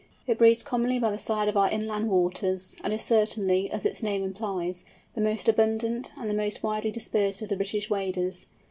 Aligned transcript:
It 0.25 0.39
breeds 0.39 0.63
commonly 0.63 0.97
by 0.97 1.11
the 1.11 1.19
side 1.19 1.47
of 1.47 1.55
our 1.55 1.69
inland 1.69 2.09
waters, 2.09 2.75
and 2.83 2.91
is 2.91 3.03
certainly, 3.03 3.69
as 3.69 3.85
its 3.85 4.01
name 4.01 4.23
implies, 4.23 4.83
the 5.13 5.21
most 5.21 5.47
abundant 5.47 6.11
and 6.17 6.27
the 6.27 6.33
most 6.33 6.63
widely 6.63 6.89
dispersed 6.89 7.43
of 7.43 7.49
the 7.49 7.55
British 7.55 7.87
waders. 7.87 8.47